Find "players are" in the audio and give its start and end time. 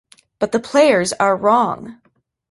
0.59-1.37